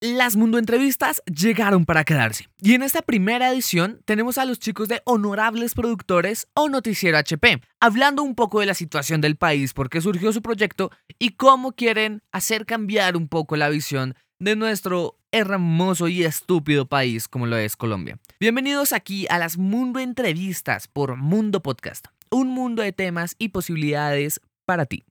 [0.00, 2.48] Las Mundo Entrevistas llegaron para quedarse.
[2.62, 7.60] Y en esta primera edición tenemos a los chicos de Honorables Productores o Noticiero HP,
[7.80, 11.72] hablando un poco de la situación del país, por qué surgió su proyecto y cómo
[11.72, 17.56] quieren hacer cambiar un poco la visión de nuestro hermoso y estúpido país como lo
[17.56, 18.20] es Colombia.
[18.38, 24.40] Bienvenidos aquí a las Mundo Entrevistas por Mundo Podcast, un mundo de temas y posibilidades
[24.64, 25.02] para ti.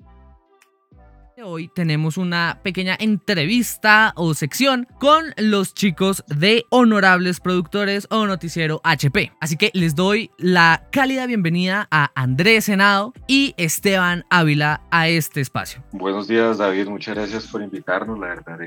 [1.43, 8.81] Hoy tenemos una pequeña entrevista o sección con los chicos de Honorables Productores o Noticiero
[8.83, 9.33] HP.
[9.39, 15.41] Así que les doy la cálida bienvenida a Andrés Senado y Esteban Ávila a este
[15.41, 15.83] espacio.
[15.91, 18.17] Buenos días David, muchas gracias por invitarnos.
[18.17, 18.57] La verdad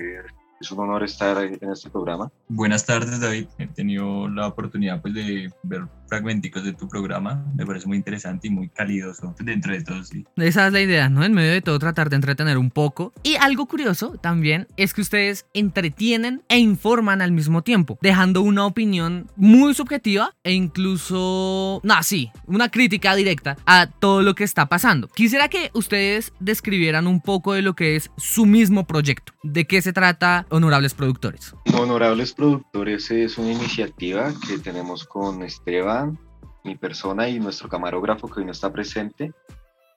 [0.61, 2.31] es un honor estar en este programa.
[2.47, 7.47] Buenas tardes David, he tenido la oportunidad pues de ver fragmenticos de tu programa.
[7.55, 10.27] Me parece muy interesante y muy calidoso dentro de todo, sí.
[10.37, 11.25] Esa es la idea, ¿no?
[11.25, 13.15] En medio de todo tratar de entretener un poco.
[13.23, 18.67] Y algo curioso también es que ustedes entretienen e informan al mismo tiempo, dejando una
[18.67, 24.67] opinión muy subjetiva e incluso, no, sí, una crítica directa a todo lo que está
[24.67, 25.09] pasando.
[25.09, 29.33] Quisiera que ustedes describieran un poco de lo que es su mismo proyecto.
[29.45, 31.55] ¿De qué se trata Honorables Productores?
[31.73, 35.43] Honorables Productores es una iniciativa que tenemos con
[36.65, 39.33] Mi persona y nuestro camarógrafo que hoy no está presente,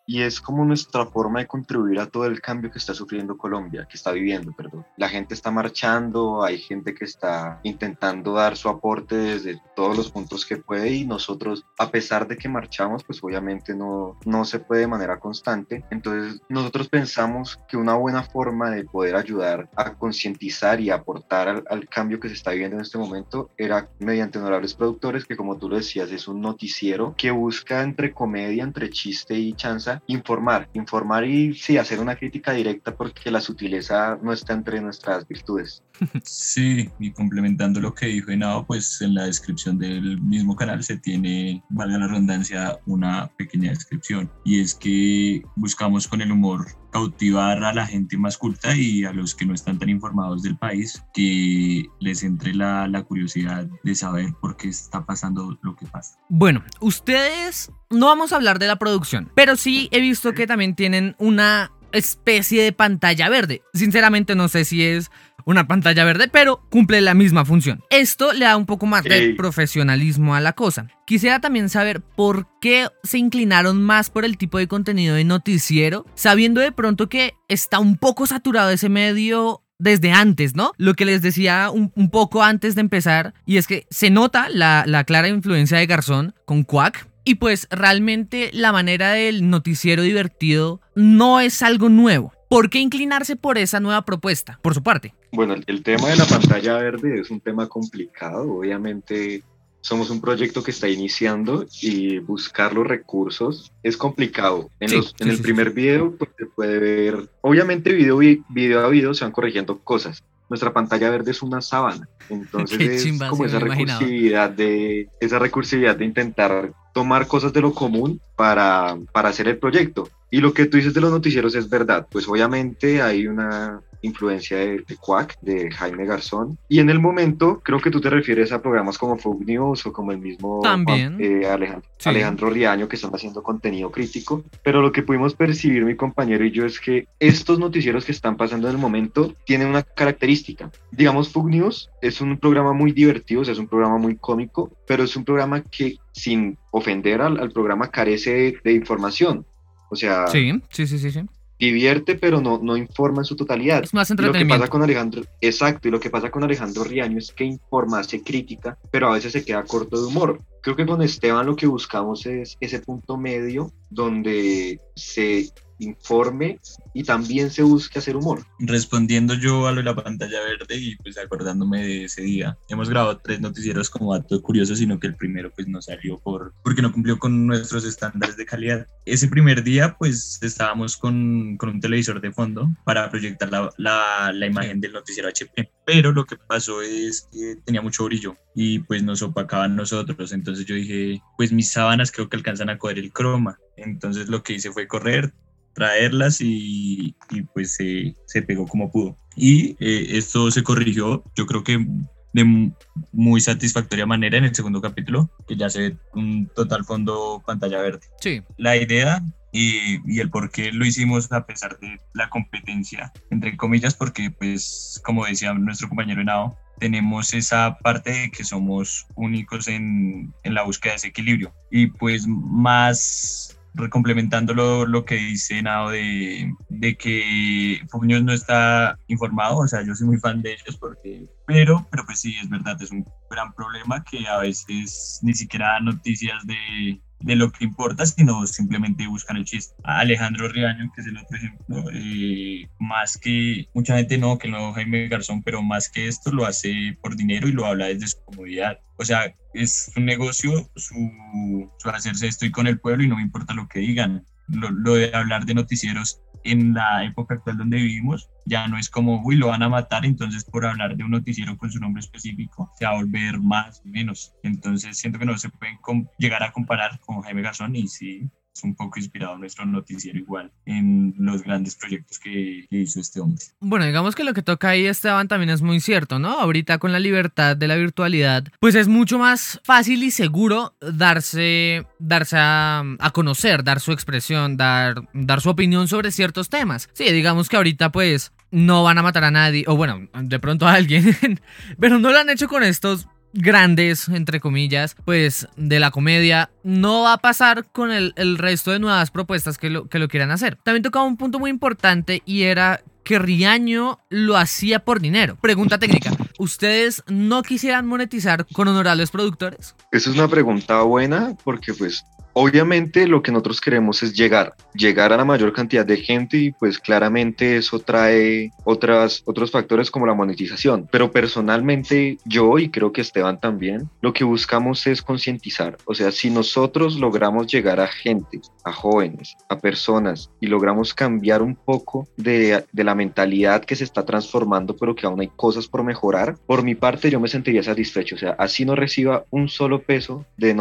[0.05, 3.87] y es como nuestra forma de contribuir a todo el cambio que está sufriendo Colombia,
[3.89, 4.85] que está viviendo, perdón.
[4.97, 10.11] La gente está marchando, hay gente que está intentando dar su aporte desde todos los
[10.11, 14.59] puntos que puede y nosotros, a pesar de que marchamos, pues obviamente no, no se
[14.59, 15.85] puede de manera constante.
[15.89, 21.63] Entonces nosotros pensamos que una buena forma de poder ayudar a concientizar y aportar al,
[21.69, 25.57] al cambio que se está viviendo en este momento era mediante honorables productores, que como
[25.57, 30.69] tú lo decías, es un noticiero que busca entre comedia, entre chiste y chanza informar,
[30.73, 35.83] informar y sí, hacer una crítica directa porque la sutileza no está entre nuestras virtudes.
[36.23, 40.97] Sí, y complementando lo que dijo Henao, pues en la descripción del mismo canal se
[40.97, 44.31] tiene, valga la redundancia, una pequeña descripción.
[44.43, 49.11] Y es que buscamos con el humor cautivar a la gente más culta y a
[49.11, 53.95] los que no están tan informados del país, que les entre la, la curiosidad de
[53.95, 56.17] saber por qué está pasando lo que pasa.
[56.29, 60.75] Bueno, ustedes no vamos a hablar de la producción, pero sí he visto que también
[60.75, 63.61] tienen una especie de pantalla verde.
[63.73, 65.11] Sinceramente no sé si es
[65.45, 67.83] una pantalla verde, pero cumple la misma función.
[67.89, 70.87] Esto le da un poco más de profesionalismo a la cosa.
[71.05, 76.05] Quisiera también saber por qué se inclinaron más por el tipo de contenido de noticiero,
[76.15, 80.71] sabiendo de pronto que está un poco saturado ese medio desde antes, ¿no?
[80.77, 84.85] Lo que les decía un, poco antes de empezar, y es que se nota la,
[84.87, 90.81] la clara influencia de Garzón con Quack, y pues realmente la manera del noticiero divertido
[90.95, 92.33] no es algo nuevo.
[92.49, 95.13] ¿Por qué inclinarse por esa nueva propuesta, por su parte?
[95.31, 98.43] Bueno, el, tema de la pantalla verde es un tema complicado.
[98.57, 99.41] Obviamente
[99.81, 104.69] somos un proyecto que está iniciando y buscar los recursos es complicado.
[104.79, 108.19] En, el primer video pues, se puede ver, obviamente video,
[108.49, 110.23] video a video se van corrigiendo cosas.
[110.49, 116.05] Nuestra pantalla verde es una sábana, entonces es como esa recursividad de esa recursividad de
[116.05, 120.09] intentar tomar cosas de lo común para, para hacer el proyecto.
[120.31, 124.57] Y lo que tú dices de los noticieros es verdad, pues obviamente hay una influencia
[124.57, 126.57] de, de Quack, de Jaime Garzón.
[126.69, 129.93] Y en el momento, creo que tú te refieres a programas como Food News o
[129.93, 131.17] como el mismo También.
[131.19, 134.43] Eh, Alejandro, Alejandro Riaño, que están haciendo contenido crítico.
[134.63, 138.37] Pero lo que pudimos percibir mi compañero y yo es que estos noticieros que están
[138.37, 140.69] pasando en el momento tienen una característica.
[140.91, 144.71] Digamos, Food News es un programa muy divertido, o sea, es un programa muy cómico,
[144.85, 149.45] pero es un programa que sin ofender al, al programa carece de, información.
[149.89, 151.11] O sea, sí, sí, sí, sí.
[151.11, 151.21] sí
[151.59, 153.83] divierte, pero no, no informa en su totalidad.
[153.83, 157.17] Es más lo que pasa con Alejandro, exacto, y lo que pasa con Alejandro Riaño
[157.17, 160.39] es que informa, hace crítica, pero a veces se queda corto de humor.
[160.61, 165.49] Creo que con Esteban lo que buscamos es ese punto medio donde se
[165.79, 166.59] informe
[166.93, 168.45] y también se busque hacer humor.
[168.59, 172.89] Respondiendo yo a lo de la pantalla verde y pues acordándome de ese día, hemos
[172.89, 176.81] grabado tres noticieros como dato curioso, sino que el primero pues no salió por, porque
[176.81, 178.87] no cumplió con nuestros estándares de calidad.
[179.05, 184.45] Ese primer día pues estábamos con, con un televisor de fondo para proyectar la, la,
[184.45, 189.03] imagen del noticiero HP, pero lo que pasó es que tenía mucho brillo y pues
[189.03, 193.11] nos opacaban nosotros, entonces yo dije pues mis sábanas creo que alcanzan a coger el
[193.11, 195.33] croma, entonces lo que hice fue correr,
[195.73, 197.15] traerlas y,
[197.53, 199.17] pues se, pegó como pudo.
[199.35, 201.85] Y eh, esto se corrigió, yo creo que
[202.33, 202.71] de
[203.11, 207.79] muy satisfactoria manera en el segundo capítulo, que ya se ve un total fondo pantalla
[207.79, 208.01] verde.
[208.19, 208.41] Sí.
[208.57, 209.21] La idea
[209.51, 214.31] y, y, el por qué lo hicimos a pesar de la competencia, entre comillas, porque
[214.31, 220.53] pues como decía nuestro compañero Henao, tenemos esa parte de que somos únicos en, en
[220.53, 223.59] la búsqueda de ese equilibrio y pues más
[223.89, 229.95] complementando lo, que dice Nao de, de que Fox no está informado, o sea, yo
[229.95, 233.53] soy muy fan de ellos porque, pero, pero pues sí, es verdad, es un gran
[233.53, 239.37] problema que a veces ni siquiera noticias de, de lo que importa, sino simplemente buscan
[239.37, 239.73] el chiste.
[239.83, 244.73] Alejandro Riaño, que es el otro ejemplo, eh, más que mucha gente no, que no
[244.73, 248.23] Jaime Garzón, pero más que esto lo hace por dinero y lo habla desde su
[248.25, 248.79] comodidad.
[248.97, 253.23] O sea, es un negocio, su, su hacerse estoy con el pueblo y no me
[253.23, 254.25] importa lo que digan.
[254.49, 258.89] Lo, lo de hablar de noticieros en la época actual donde vivimos, ya no es
[258.89, 262.01] como, uy, lo van a matar, entonces por hablar de un noticiero con su nombre
[262.01, 264.33] específico, se va a volver más o menos.
[264.43, 265.77] Entonces siento que no se pueden
[266.17, 268.29] llegar a comparar con Jaime Garzón y sí,
[268.61, 273.43] un poco inspirado nuestro noticiero igual en los grandes proyectos que, hizo este hombre.
[273.59, 276.39] Bueno, digamos que lo que toca ahí Esteban también es muy cierto, ¿no?
[276.39, 281.85] Ahorita con la libertad de la virtualidad, pues es mucho más fácil y seguro darse,
[281.99, 286.89] darse a, a conocer, dar su expresión, dar, dar su opinión sobre ciertos temas.
[286.93, 290.67] Sí, digamos que ahorita pues no van a matar a nadie, o bueno, de pronto
[290.67, 291.15] a alguien,
[291.79, 297.03] pero no lo han hecho con estos grandes, entre comillas, pues de la comedia, no
[297.03, 300.57] va a pasar con el, resto de nuevas propuestas que lo, que lo quieran hacer.
[300.63, 305.37] También tocaba un punto muy importante y era que Riaño lo hacía por dinero.
[305.41, 309.75] Pregunta técnica, ¿ustedes no quisieran monetizar con honorables productores?
[309.91, 315.13] Esa es una pregunta buena porque pues Obviamente lo que nosotros queremos es llegar, llegar
[315.13, 320.07] a la mayor cantidad de gente y pues claramente eso trae otras, otros factores como
[320.07, 320.87] la monetización.
[320.91, 325.77] Pero personalmente yo y creo que Esteban también, lo que buscamos es concientizar.
[325.85, 331.41] O sea, si nosotros logramos llegar a gente, a jóvenes, a personas y logramos cambiar
[331.41, 335.67] un poco de, de la mentalidad que se está transformando pero que aún hay cosas
[335.67, 338.15] por mejorar, por mi parte yo me sentiría satisfecho.
[338.15, 340.53] O sea, así no reciba un solo peso de,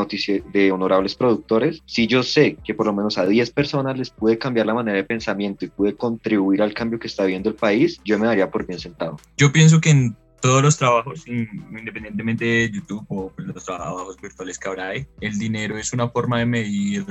[0.53, 4.39] de honorables productores si yo sé que por lo menos a 10 personas les pude
[4.39, 8.01] cambiar la manera de pensamiento y pude contribuir al cambio que está viendo el país,
[8.05, 9.19] yo me daría por bien sentado.
[9.37, 14.59] Yo pienso que en todos los trabajos, independientemente de YouTube o pues, los trabajos virtuales
[14.59, 17.07] que habrá hay, el dinero es una forma de medir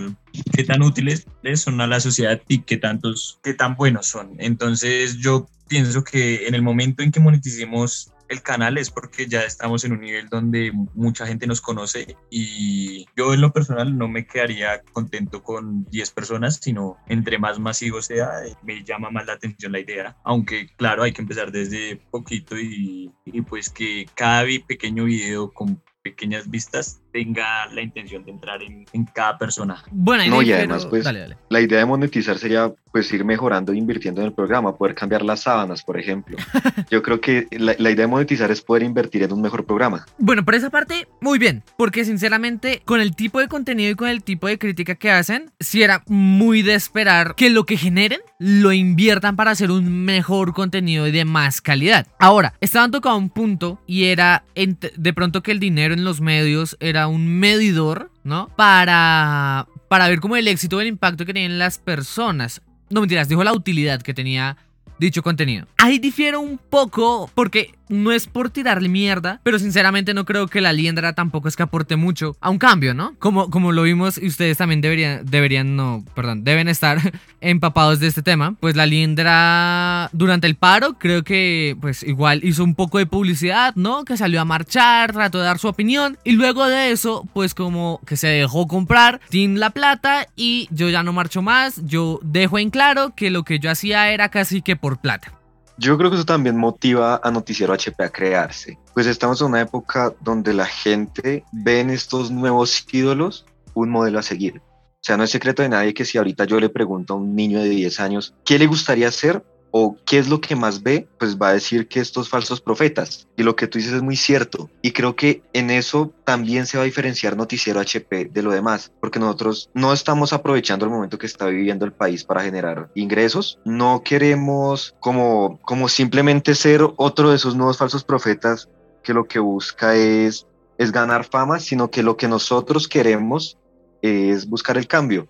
[0.53, 1.25] qué tan útiles
[1.56, 4.36] son a la sociedad y qué, tantos, qué tan buenos son.
[4.38, 9.42] Entonces yo pienso que en el momento en que moneticemos el canal es porque ya
[9.42, 14.07] estamos en un nivel donde mucha gente nos conoce y yo en lo personal no
[14.07, 18.30] me quedaría contento con 10 personas, sino entre más masivo sea,
[18.63, 20.16] me llama más la atención la idea.
[20.24, 25.81] Aunque claro, hay que empezar desde poquito y, y pues que cada pequeño video con
[26.01, 29.84] pequeñas vistas tenga la intención de entrar en, en cada persona.
[29.92, 31.06] Bueno, no, y además, pues,
[31.50, 35.22] la idea de monetizar sería pues ir mejorando e invirtiendo en el programa, poder cambiar
[35.22, 36.38] las sábanas, por ejemplo.
[36.92, 40.06] Yo creo que la, la, idea de monetizar es poder invertir en un mejor programa.
[40.18, 44.10] Bueno, por esa parte, muy bien, porque sinceramente, con el tipo de contenido y con
[44.10, 48.19] el tipo de crítica que hacen, si era muy de esperar que lo que generen
[48.40, 52.08] lo inviertan para hacer un mejor contenido y de más calidad.
[52.19, 56.75] Ahora, estaban tocando un punto y era de pronto que el dinero en los medios
[56.80, 58.50] era un medidor, ¿no?
[58.56, 62.62] Para, para ver como el éxito o el impacto que tenían las personas.
[62.89, 64.57] No mentiras, dijo la utilidad que tenía
[65.00, 65.68] dicho contenido.
[65.77, 70.62] Ahí difiero un poco porque no es por tirarle mierda, pero sinceramente no creo que
[70.62, 73.13] la liendra tampoco es que aporte mucho a un cambio, ¿no?
[73.19, 77.00] Como, como lo vimos y ustedes también deberían, deberían, no, perdón, deben estar
[77.41, 78.55] empapados de este tema.
[78.60, 83.75] Pues la liendra durante el paro creo que pues igual hizo un poco de publicidad,
[83.75, 84.05] ¿no?
[84.05, 88.00] Que salió a marchar, trató de dar su opinión y luego de eso pues como
[88.05, 92.60] que se dejó comprar sin la plata y yo ya no marcho más, yo dejo
[92.60, 95.40] en claro que lo que yo hacía era casi que por plata.
[95.78, 98.78] Yo creo que eso también motiva a Noticiero HP a crearse.
[98.94, 104.20] Pues estamos en una época donde la gente ve en estos nuevos ídolos un modelo
[104.20, 104.62] a seguir.
[105.01, 107.36] O sea, no es secreto de nadie que si ahorita yo le pregunto a un
[107.36, 111.08] niño de 10 años qué le gustaría ser, o qué es lo que más ve,
[111.18, 113.28] pues va a decir que estos falsos profetas.
[113.38, 114.70] Y lo que tú dices es muy cierto.
[114.82, 118.92] Y creo que en eso también se va a diferenciar Noticiero HP de lo demás,
[119.00, 123.60] porque nosotros no estamos aprovechando el momento que está viviendo el país para generar ingresos.
[123.66, 128.70] No queremos como, como simplemente ser otro de esos nuevos falsos profetas
[129.04, 130.46] que lo que busca es,
[130.78, 133.58] es ganar fama, sino que lo que nosotros queremos
[134.01, 135.28] es buscar el cambio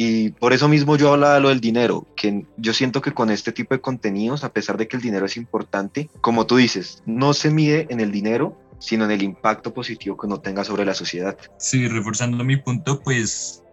[0.00, 3.30] y por eso mismo yo hablaba de lo del dinero, que yo siento que con
[3.30, 7.02] este tipo de contenidos, a pesar de que el dinero es importante, como tú dices,
[7.04, 10.84] no se mide en el dinero, sino en el impacto positivo que uno tenga sobre
[10.84, 11.36] la sociedad.
[11.56, 13.64] Sí, reforzando mi punto, pues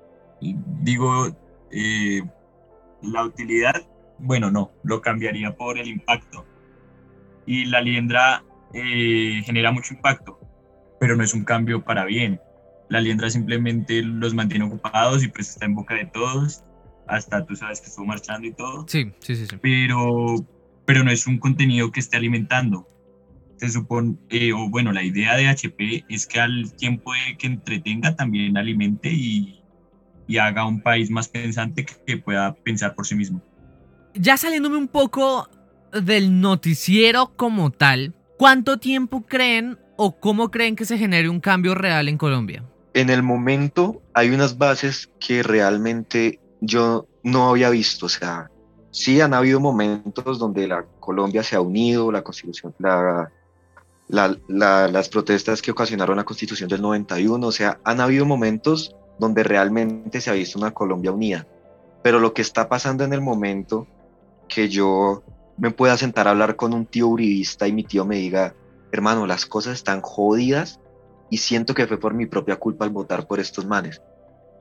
[0.82, 1.27] digo,
[1.72, 2.24] eh,
[3.03, 6.44] la utilidad, bueno, no, lo cambiaría por el impacto.
[7.46, 10.39] Y la liendra eh, genera mucho impacto,
[11.00, 12.41] pero no es un cambio para bien.
[12.89, 16.63] La liendra simplemente los mantiene ocupados y pues está en boca de todos,
[17.08, 18.86] hasta tú sabes que estuvo marchando y todo.
[18.88, 19.48] Sí, sí, sí.
[19.48, 19.58] sí.
[19.62, 20.36] Pero,
[20.86, 22.88] pero no es un contenido que esté alimentando.
[23.58, 27.48] Se supone, eh, o bueno, la idea de HP es que al tiempo de que
[27.48, 29.62] entretenga también alimente y,
[30.27, 33.42] y haga un país más pensante que pueda pensar por sí mismo.
[34.13, 35.50] Ya saliéndome un poco
[35.92, 41.75] del noticiero como tal, ¿cuánto tiempo creen o cómo creen que se genere un cambio
[41.75, 42.63] real en Colombia?
[42.96, 48.50] En el momento hay unas bases que realmente yo no había visto, o sea,
[48.90, 53.30] sí han habido momentos donde la Colombia se ha unido, la constitución, la,
[54.08, 59.44] la, las protestas que ocasionaron la constitución del 91, o sea, han habido momentos donde
[59.44, 61.46] realmente se ha visto una Colombia unida.
[62.02, 63.88] Pero lo que está pasando en el momento
[64.48, 65.22] que yo
[65.58, 68.56] me pueda sentar a hablar con un tío uribista y mi tío me diga,
[68.94, 70.80] hermano, las cosas están jodidas
[71.29, 74.01] y siento que fue por mi propia culpa al votar por estos manes.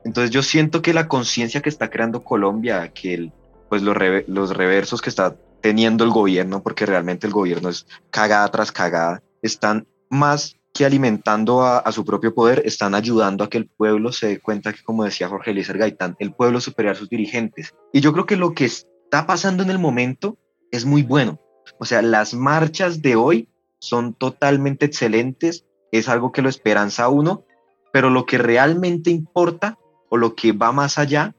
[0.03, 3.31] Entonces yo siento que la conciencia que está creando Colombia, que
[3.69, 3.95] pues los,
[4.27, 9.23] los reversos que está teniendo el gobierno, porque realmente el gobierno es cagada tras cagada,
[9.41, 14.27] están más que alimentando a, su propio poder, están ayudando a que el pueblo se
[14.27, 17.73] dé cuenta que, como decía Jorge Eliezer Gaitán, el pueblo supera a sus dirigentes.
[17.93, 20.37] Y yo creo que lo que está pasando en el momento
[20.71, 21.39] es muy bueno.
[21.79, 23.47] O sea, las marchas de hoy
[23.79, 27.45] son totalmente excelentes, es algo que lo esperanza uno,
[27.91, 29.77] pero lo que realmente importa
[30.09, 31.35] o lo que va más allá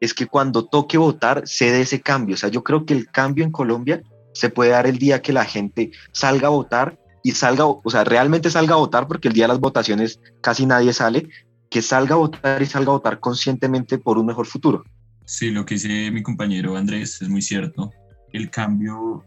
[0.00, 2.34] es que cuando toque votar se dé ese cambio.
[2.34, 4.02] O sea, yo creo que el cambio en Colombia
[4.32, 8.04] se puede dar el día que la gente salga a votar y salga, o sea,
[8.04, 11.28] realmente salga a votar, porque el día de las votaciones casi nadie sale,
[11.68, 14.84] que salga a votar y salga a votar conscientemente por un mejor futuro.
[15.24, 17.90] Sí, lo que dice mi compañero Andrés es muy cierto.
[18.32, 19.24] El cambio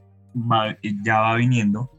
[1.03, 1.91] ya va viniendo.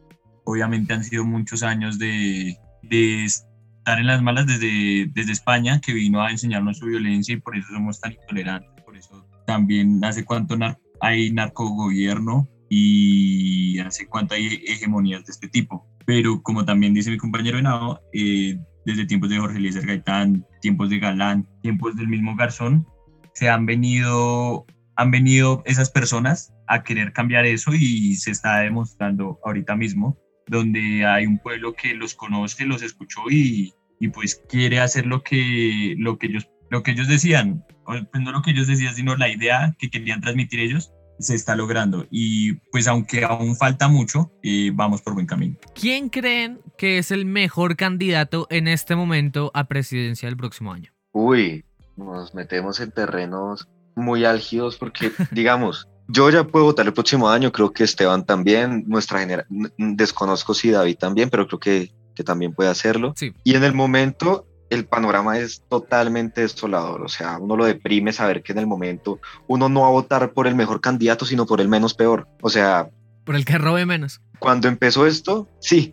[0.45, 5.93] Obviamente han sido muchos años de, de estar en las malas desde, desde España, que
[5.93, 8.85] vino a enseñarnos su violencia y por eso somos tan intolerantes.
[8.85, 10.57] Por eso también hace cuánto
[11.01, 17.19] hay narcogobierno y hace cuánto hay hegemonías de este tipo pero como también dice mi
[17.19, 22.35] compañero Venado, eh, desde tiempos de Jorge Eliezer Gaitán, tiempos de Galán, tiempos del mismo
[22.37, 22.87] Garzón,
[23.35, 29.39] se han venido, han venido esas personas a querer cambiar eso y se está demostrando
[29.45, 34.81] ahorita mismo, donde hay un pueblo que los conoce, los escuchó y, y pues quiere
[34.81, 38.67] hacer lo que, lo, que ellos, lo que ellos decían, pues no lo que ellos
[38.67, 43.57] decían, sino la idea que querían transmitir ellos, se está logrando y pues aunque aún
[43.57, 45.57] falta mucho, eh, vamos por buen camino.
[45.75, 50.93] ¿Quién creen que es el mejor candidato en este momento a presidencia del próximo año?
[51.13, 51.65] Uy,
[51.97, 57.53] nos metemos en terrenos muy álgidos porque, digamos, yo ya puedo votar el próximo año,
[57.53, 62.55] creo que Esteban también, nuestra generación, desconozco si David también, pero creo que, que también
[62.55, 63.15] puede hacerlo.
[63.17, 63.33] Sí.
[63.45, 67.03] Y en el momento el panorama es totalmente desolador.
[67.03, 70.33] O sea, uno lo deprime saber que en el momento uno no va a votar
[70.33, 72.27] por el mejor candidato, sino por el menos peor.
[72.41, 72.89] O sea...
[73.25, 74.23] Por el que robe menos.
[74.39, 75.93] Cuando empezó esto, sí.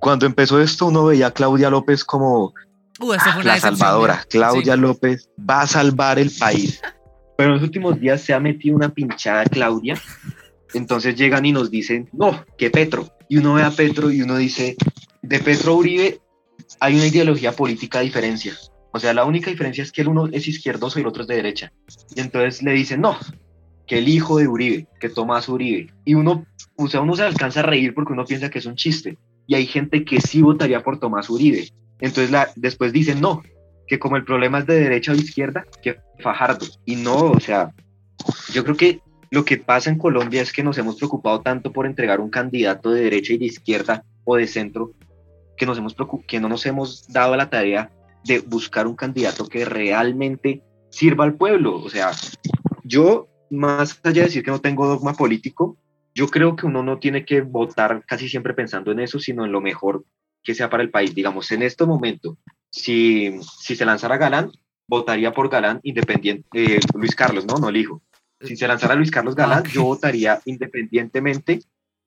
[0.00, 2.52] Cuando empezó esto, uno veía a Claudia López como
[2.98, 3.12] uh,
[3.44, 4.24] la salvadora.
[4.28, 6.80] Claudia López va a salvar el país.
[7.38, 9.94] Pero en los últimos días se ha metido una pinchada Claudia.
[10.74, 13.10] Entonces llegan y nos dicen, no, que Petro.
[13.28, 14.74] Y uno ve a Petro y uno dice,
[15.22, 16.18] de Petro Uribe
[16.80, 18.56] hay una ideología política diferencia.
[18.90, 21.28] O sea, la única diferencia es que el uno es izquierdoso y el otro es
[21.28, 21.72] de derecha.
[22.16, 23.16] Y entonces le dicen, no,
[23.86, 25.94] que el hijo de Uribe, que Tomás Uribe.
[26.04, 28.74] Y uno, o sea, uno se alcanza a reír porque uno piensa que es un
[28.74, 29.16] chiste.
[29.46, 31.68] Y hay gente que sí votaría por Tomás Uribe.
[32.00, 33.44] Entonces la, después dicen, no,
[33.88, 36.66] que como el problema es de derecha o izquierda, que Fajardo.
[36.84, 37.72] Y no, o sea,
[38.52, 41.86] yo creo que lo que pasa en Colombia es que nos hemos preocupado tanto por
[41.86, 44.92] entregar un candidato de derecha y de izquierda o de centro
[45.56, 45.94] que, nos hemos
[46.26, 47.90] que no nos hemos dado la tarea
[48.24, 51.76] de buscar un candidato que realmente sirva al pueblo.
[51.76, 52.12] O sea,
[52.84, 55.76] yo, más allá de decir que no tengo dogma político,
[56.14, 59.52] yo creo que uno no tiene que votar casi siempre pensando en eso, sino en
[59.52, 60.04] lo mejor
[60.42, 61.14] que sea para el país.
[61.14, 62.38] Digamos, en este momento,
[62.70, 64.50] si, si se lanzara Galán,
[64.86, 67.56] votaría por Galán independiente, eh, Luis Carlos, ¿no?
[67.58, 68.02] No el hijo.
[68.40, 71.60] Si se lanzara Luis Carlos Galán, yo votaría independientemente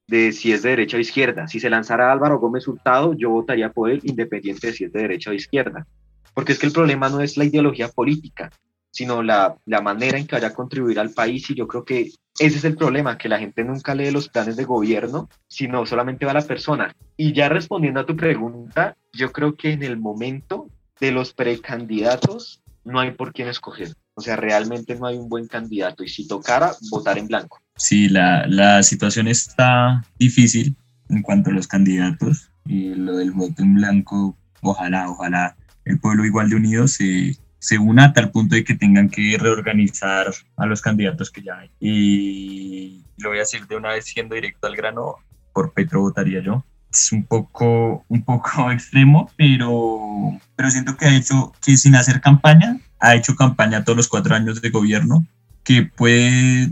[0.07, 1.47] de si es de derecha o izquierda.
[1.47, 5.01] Si se lanzara Álvaro Gómez Hurtado, yo votaría por él independiente de si es de
[5.01, 5.85] derecha o izquierda.
[6.33, 8.49] Porque es que el problema no es la ideología política,
[8.89, 11.49] sino la, la manera en que vaya a contribuir al país.
[11.49, 12.11] Y yo creo que
[12.41, 16.25] ese es el problema, que la gente nunca lee los planes de gobierno, sino solamente
[16.25, 16.95] va a la persona.
[17.15, 20.67] Y ya respondiendo a tu pregunta, yo creo que en el momento
[20.99, 23.93] de los precandidatos no hay por quién escoger.
[24.15, 27.61] O sea, realmente no hay un buen candidato y si tocara, votar en blanco.
[27.75, 30.75] Sí, la, la situación está difícil
[31.09, 35.55] en cuanto a los candidatos y lo del voto en blanco, ojalá, ojalá
[35.85, 39.37] el pueblo igual de unido se, se una a tal punto de que tengan que
[39.39, 41.69] reorganizar a los candidatos que ya hay.
[41.79, 45.17] Y lo voy a decir de una vez siendo directo al grano,
[45.53, 46.65] por Petro votaría yo.
[46.91, 52.19] Es un poco, un poco extremo, pero, pero siento que ha hecho que sin hacer
[52.19, 55.27] campaña, ha hecho campaña todos los cuatro años de gobierno,
[55.63, 56.71] que puede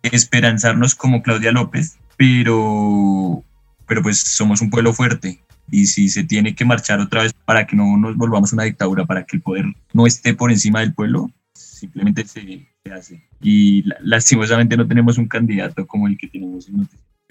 [0.00, 3.44] desesperanzarnos como Claudia López, pero,
[3.86, 7.66] pero pues somos un pueblo fuerte y si se tiene que marchar otra vez para
[7.66, 10.94] que no nos volvamos una dictadura, para que el poder no esté por encima del
[10.94, 13.22] pueblo, simplemente se, hace.
[13.40, 16.88] Y lastimosamente no tenemos un candidato como el que tenemos en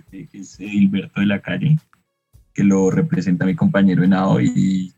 [0.10, 1.78] que es Hilberto de la Calle,
[2.54, 4.94] que lo representa mi compañero Henao y,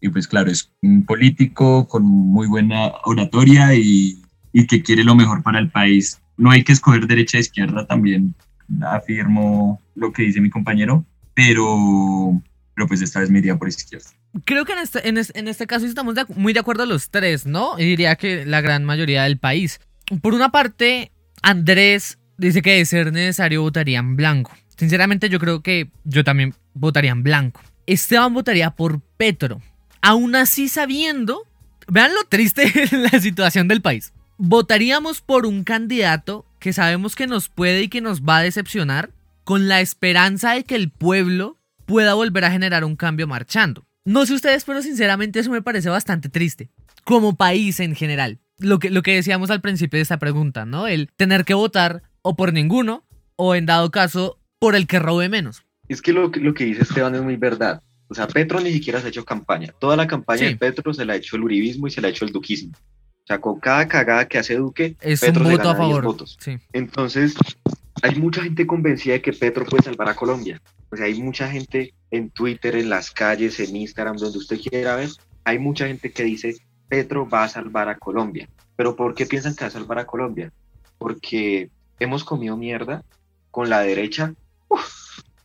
[0.00, 5.14] y pues claro, es un político con muy buena oratoria y, y que quiere lo
[5.14, 6.20] mejor para el país.
[6.36, 8.34] No hay que escoger derecha e izquierda también,
[8.82, 11.04] afirmo lo que dice mi compañero,
[11.38, 12.42] pero,
[12.74, 14.10] pero pues esta vez me iría por izquierda.
[14.44, 17.78] Creo que en este, en este, caso estamos muy de acuerdo los tres, ¿no?
[17.78, 19.80] Y diría que la gran mayoría del país.
[20.20, 24.50] Por una parte, Andrés dice que de ser necesario votaría en blanco.
[24.76, 27.60] Sinceramente yo creo que yo también votaría en blanco.
[27.86, 29.62] Esteban votaría por Petro.
[30.02, 31.44] Aún así sabiendo,
[31.86, 34.12] vean lo triste en la situación del país.
[34.38, 39.10] Votaríamos por un candidato que sabemos que nos puede y que nos va a decepcionar
[39.48, 43.86] con la esperanza de que el pueblo pueda volver a generar un cambio marchando.
[44.04, 46.68] No sé ustedes, pero sinceramente eso me parece bastante triste.
[47.02, 48.40] Como país en general.
[48.58, 50.86] Lo que, lo que decíamos al principio de esta pregunta, ¿no?
[50.86, 55.30] El tener que votar o por ninguno, o en dado caso, por el que robe
[55.30, 55.64] menos.
[55.88, 57.82] Es que lo, lo que dice Esteban es muy verdad.
[58.08, 59.72] O sea, Petro ni siquiera se ha hecho campaña.
[59.80, 62.10] Toda la campaña de Petro se la ha hecho el uribismo y se la ha
[62.10, 62.74] hecho el duquismo.
[62.74, 66.04] O sea, con cada cagada que hace Duque, es Petro un voto a favor.
[66.04, 66.36] Votos.
[66.38, 66.58] Sí.
[66.74, 67.34] Entonces,
[68.02, 70.60] hay mucha gente convencida de que Petro puede salvar a Colombia.
[70.90, 74.96] O sea, hay mucha gente en Twitter, en las calles, en Instagram, donde usted quiera
[74.96, 75.10] ver,
[75.44, 76.56] hay mucha gente que dice
[76.88, 78.48] Petro va a salvar a Colombia.
[78.76, 80.52] Pero ¿por qué piensan que va a salvar a Colombia?
[80.98, 83.04] Porque hemos comido mierda
[83.50, 84.34] con la derecha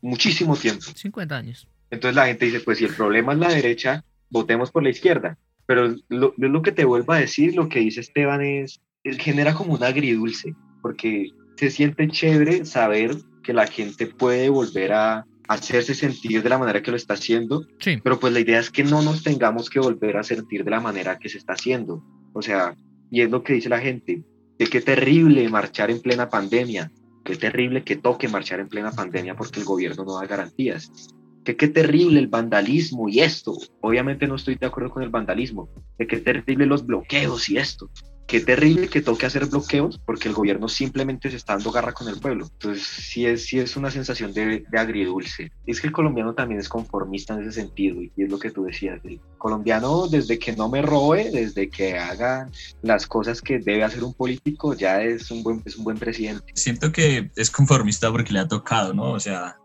[0.01, 0.85] muchísimo tiempo.
[0.93, 1.67] 50 años.
[1.89, 5.37] Entonces la gente dice, pues si el problema es la derecha, votemos por la izquierda.
[5.65, 9.53] Pero lo, lo que te vuelvo a decir, lo que dice Esteban es, es genera
[9.53, 15.93] como un agridulce, porque se siente chévere saber que la gente puede volver a hacerse
[15.93, 17.99] sentir de la manera que lo está haciendo, sí.
[18.01, 20.79] pero pues la idea es que no nos tengamos que volver a sentir de la
[20.79, 22.03] manera que se está haciendo.
[22.33, 22.75] O sea,
[23.11, 24.23] y es lo que dice la gente,
[24.57, 26.91] que qué terrible marchar en plena pandemia,
[27.25, 30.91] qué terrible que toque marchar en plena pandemia porque el gobierno no da garantías.
[31.43, 33.53] Que qué terrible el vandalismo y esto.
[33.81, 35.69] Obviamente no estoy de acuerdo con el vandalismo.
[35.99, 37.89] Que qué terrible los bloqueos y esto
[38.27, 42.07] qué terrible que toque hacer bloqueos porque el gobierno simplemente se está dando garra con
[42.07, 42.47] el pueblo.
[42.51, 45.51] Entonces, sí es, sí es una sensación de, de agridulce.
[45.65, 48.63] Es que el colombiano también es conformista en ese sentido y es lo que tú
[48.63, 48.99] decías.
[49.03, 52.49] El colombiano, desde que no me robe, desde que haga
[52.81, 56.53] las cosas que debe hacer un político, ya es un buen, es un buen presidente.
[56.55, 59.11] Siento que es conformista porque le ha tocado, ¿no?
[59.11, 59.57] O sea,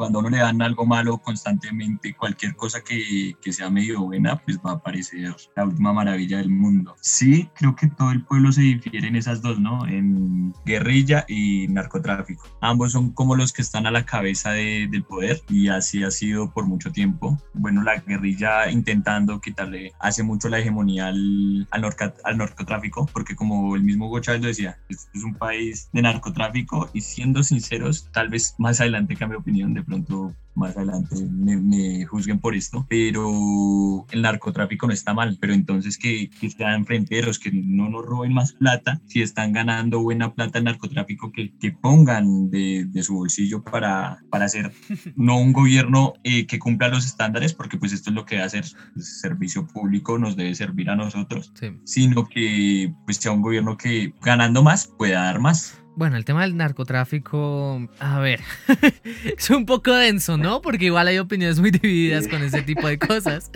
[0.00, 4.58] cuando uno le dan algo malo constantemente, cualquier cosa que, que, sea medio buena, pues
[4.64, 6.96] va a parecer la última maravilla del mundo.
[7.02, 9.86] Sí, creo que todo el pueblo se difiere en esas dos, ¿no?
[9.86, 12.48] En guerrilla y narcotráfico.
[12.62, 16.10] Ambos son como los que están a la cabeza de, del poder y así ha
[16.10, 17.36] sido por mucho tiempo.
[17.52, 21.84] Bueno, la guerrilla intentando quitarle hace mucho la hegemonía al, al,
[22.24, 26.00] al narcotráfico, porque como el mismo Hugo Chávez lo decía, este es un país de
[26.00, 32.04] narcotráfico y siendo sinceros, tal vez más adelante cambie opinión de pronto más adelante me,
[32.04, 37.38] juzguen por esto, pero el narcotráfico no está mal, pero entonces que, que sean fronteros,
[37.38, 41.72] que no nos roben más plata, si están ganando buena plata el narcotráfico, que, que
[41.72, 44.72] pongan de, de, su bolsillo para, para hacer
[45.16, 48.42] no un gobierno eh, que cumpla los estándares, porque pues esto es lo que va
[48.42, 48.64] a hacer
[48.96, 51.52] el servicio público, nos debe servir a nosotros,
[51.84, 55.79] sino que pues sea un gobierno que ganando más pueda dar más.
[55.96, 58.40] Bueno, el tema del narcotráfico, a ver,
[59.36, 60.62] es un poco denso, ¿no?
[60.62, 63.50] Porque igual hay opiniones muy divididas con ese tipo de cosas.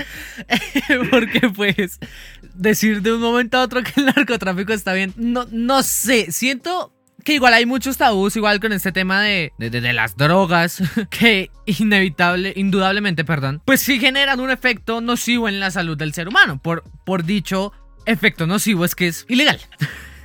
[1.11, 1.99] Porque pues
[2.55, 6.92] decir de un momento a otro que el narcotráfico está bien, no, no sé, siento
[7.25, 11.51] que igual hay muchos tabús, igual con este tema de, de, de, las drogas, que
[11.64, 16.61] inevitable, indudablemente, perdón, pues sí generan un efecto nocivo en la salud del ser humano.
[16.61, 17.73] Por, por dicho
[18.07, 19.61] efecto nocivo es que es ilegal.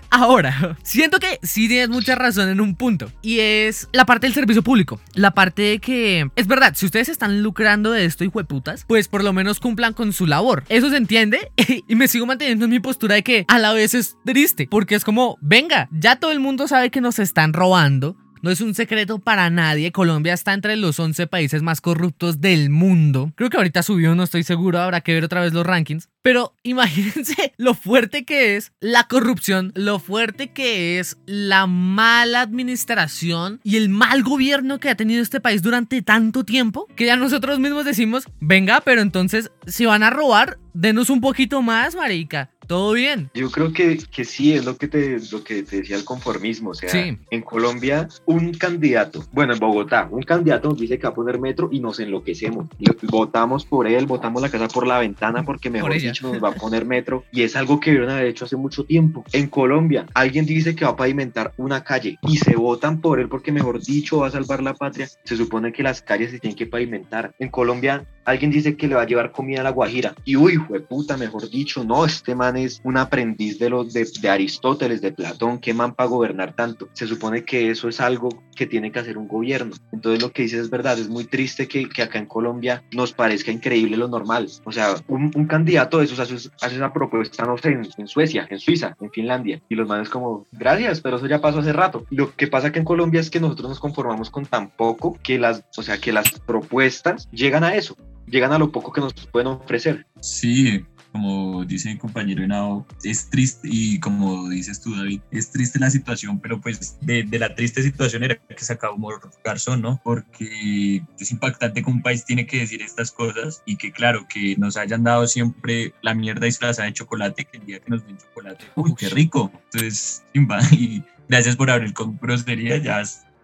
[0.09, 3.11] Ahora, siento que sí tienes mucha razón en un punto.
[3.21, 4.99] Y es la parte del servicio público.
[5.13, 8.85] La parte de que, es verdad, si ustedes están lucrando de esto, hijo de putas,
[8.87, 10.63] pues por lo menos cumplan con su labor.
[10.69, 11.51] Eso se entiende.
[11.87, 14.67] y me sigo manteniendo en mi postura de que a la vez es triste.
[14.69, 18.15] Porque es como, venga, ya todo el mundo sabe que nos están robando.
[18.41, 22.69] No es un secreto para nadie, Colombia está entre los 11 países más corruptos del
[22.69, 23.33] mundo.
[23.35, 26.07] Creo que ahorita subió, no estoy seguro, habrá que ver otra vez los rankings.
[26.21, 33.59] Pero imagínense lo fuerte que es la corrupción, lo fuerte que es la mala administración
[33.63, 37.59] y el mal gobierno que ha tenido este país durante tanto tiempo, que ya nosotros
[37.59, 42.93] mismos decimos, venga, pero entonces si van a robar, denos un poquito más, marica todo
[42.93, 43.31] bien.
[43.33, 46.69] Yo creo que, que sí, es lo que, te, lo que te decía el conformismo.
[46.69, 51.09] O sea, en Colombia, un candidato, bueno, en Bogotá, un candidato nos dice que va
[51.09, 52.67] a poner metro y nos enloquecemos.
[53.01, 56.53] votamos por él, votamos la casa por la ventana porque, mejor dicho, nos va a
[56.53, 57.23] poner metro.
[57.31, 59.25] Y es algo que debieron haber hecho hace mucho tiempo.
[59.33, 63.29] En Colombia, alguien dice que va a pavimentar una calle y se votan por él
[63.29, 65.09] porque, mejor dicho, va a salvar la patria.
[65.23, 67.33] Se supone que las calles se tienen que pavimentar.
[67.39, 70.13] En Colombia, alguien dice que le va a llevar comida a la Guajira.
[70.23, 74.29] Y uy, fue puta, mejor dicho, no, este man es un aprendiz de los de,
[74.29, 76.89] Aristóteles, de Platón, ¿qué man para gobernar tanto?
[76.93, 79.75] Se supone que eso es algo que tiene que hacer un gobierno.
[79.91, 83.13] Entonces lo que dices es verdad, es muy triste que, que acá en Colombia nos
[83.13, 84.49] parezca increíble lo normal.
[84.65, 88.47] O sea, un, un candidato de esos hace, hace, esa propuesta, no sé, en, Suecia,
[88.49, 89.61] en Suiza, en Finlandia.
[89.69, 92.05] Y los manes como, gracias, pero eso ya pasó hace rato.
[92.09, 95.39] Lo que pasa que en Colombia es que nosotros nos conformamos con tan poco que
[95.39, 97.95] las, o sea, que las propuestas llegan a eso
[98.29, 100.05] llegan a lo poco que nos pueden ofrecer.
[100.21, 105.79] Sí, como dice mi compañero Henao, es triste y como dices tú David, es triste
[105.79, 109.09] la situación, pero pues de, la triste situación era que se acabó
[109.43, 109.99] Garzón, ¿no?
[110.03, 114.55] Porque es impactante que un país tiene que decir estas cosas y que claro, que
[114.57, 118.17] nos hayan dado siempre la mierda disfrazada de chocolate, que el día que nos den
[118.17, 119.51] chocolate, uy, qué rico.
[119.71, 120.23] Entonces,
[120.71, 123.01] y gracias por abrir con grosería, ya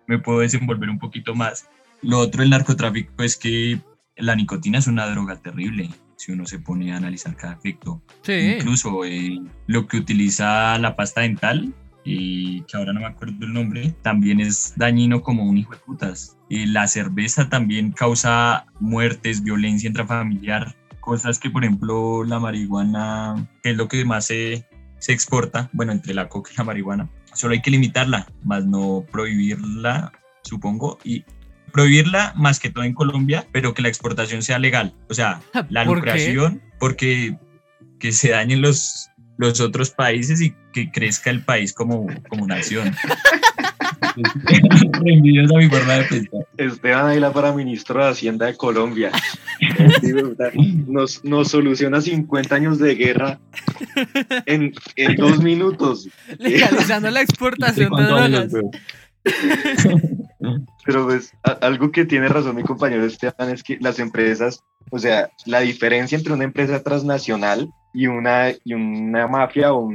[0.08, 1.68] me puedo desenvolver un poquito más.
[2.02, 3.82] Lo otro del narcotráfico es que
[4.18, 8.02] la nicotina es una droga terrible si uno se pone a analizar cada efecto.
[8.28, 11.74] Incluso eh, lo que utiliza la pasta dental,
[12.06, 15.80] y que ahora no me acuerdo el nombre, también es dañino como un hijo de
[15.80, 16.38] putas.
[16.50, 23.72] Y la cerveza también causa muertes, violencia intrafamiliar, cosas que por ejemplo la marihuana, que
[23.72, 24.68] es lo que más se,
[25.00, 29.04] se exporta, bueno, entre la coca y la marihuana, solo hay que limitarla, más no
[29.12, 30.12] prohibirla,
[30.44, 31.26] supongo, y
[31.76, 34.94] prohibirla más que todo en Colombia, pero que la exportación sea legal.
[35.10, 37.38] O sea, la lucración, porque
[38.00, 42.96] que se dañen los, los otros países y que crezca el país como, como nación.
[45.06, 46.48] envidiosa mi forma de pensar.
[46.56, 49.12] Esteban Ayla para ministro de Hacienda de Colombia.
[50.88, 53.38] Nos, nos soluciona 50 años de guerra
[54.46, 56.08] en, en dos minutos.
[56.40, 58.54] Legalizando la exportación de drogas.
[60.86, 65.30] Pero pues algo que tiene razón mi compañero Esteban es que las empresas, o sea,
[65.46, 69.90] la diferencia entre una empresa transnacional y una, y una mafia o,